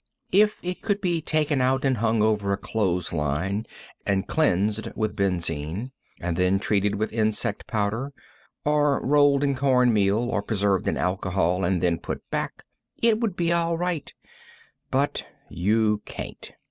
If 0.31 0.57
it 0.63 0.81
could 0.81 0.99
be 0.99 1.21
taken 1.21 1.61
out, 1.61 1.85
and 1.85 1.97
hung 1.97 2.23
over 2.23 2.51
a 2.51 2.57
clothes 2.57 3.13
line 3.13 3.67
and 4.03 4.27
cleansed 4.27 4.89
with 4.95 5.15
benzine, 5.15 5.91
and 6.19 6.35
then 6.35 6.57
treated 6.57 6.95
with 6.95 7.13
insect 7.13 7.67
powder, 7.67 8.11
or 8.65 8.99
rolled 9.05 9.43
in 9.43 9.53
corn 9.53 9.93
meal, 9.93 10.17
or 10.17 10.41
preserved 10.41 10.87
in 10.87 10.97
alcohol, 10.97 11.63
and 11.63 11.83
then 11.83 11.99
put 11.99 12.27
back, 12.31 12.63
it 12.99 13.19
would 13.19 13.35
be 13.35 13.53
all 13.53 13.77
right; 13.77 14.11
but 14.89 15.23
you 15.51 16.01
can't. 16.03 16.51